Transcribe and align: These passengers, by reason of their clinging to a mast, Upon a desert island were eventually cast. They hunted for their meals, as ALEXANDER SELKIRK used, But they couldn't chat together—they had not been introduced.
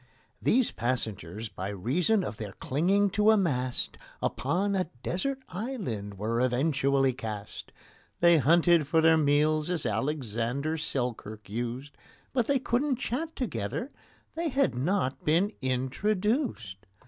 These 0.41 0.71
passengers, 0.71 1.47
by 1.47 1.69
reason 1.69 2.23
of 2.23 2.37
their 2.37 2.53
clinging 2.53 3.11
to 3.11 3.29
a 3.29 3.37
mast, 3.37 3.97
Upon 4.19 4.75
a 4.75 4.89
desert 5.03 5.43
island 5.49 6.15
were 6.17 6.41
eventually 6.41 7.13
cast. 7.13 7.71
They 8.19 8.39
hunted 8.39 8.87
for 8.87 8.99
their 8.99 9.15
meals, 9.15 9.69
as 9.69 9.85
ALEXANDER 9.85 10.77
SELKIRK 10.77 11.47
used, 11.51 11.95
But 12.33 12.47
they 12.47 12.57
couldn't 12.57 12.95
chat 12.95 13.35
together—they 13.35 14.49
had 14.49 14.73
not 14.73 15.23
been 15.23 15.51
introduced. 15.61 16.77